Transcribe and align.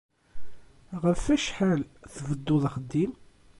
Ɣef 1.03 1.23
acḥal 1.35 1.79
tbedduḍ 2.13 2.63
axeddim? 2.69 3.11